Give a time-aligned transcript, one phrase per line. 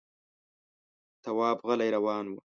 [1.23, 2.33] تواب غلی روان و.